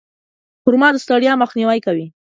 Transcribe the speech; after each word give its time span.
خرما 0.63 0.89
د 0.93 0.97
ستړیا 1.03 1.33
مخنیوی 1.43 1.79
کوي. 1.85 2.07